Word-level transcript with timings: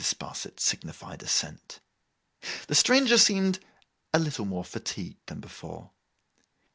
Sparsit 0.03 0.59
signified 0.59 1.21
assent. 1.21 1.79
The 2.67 2.73
stranger 2.73 3.19
seemed 3.19 3.59
a 4.11 4.17
little 4.17 4.45
more 4.45 4.63
fatigued 4.65 5.27
than 5.27 5.39
before. 5.41 5.91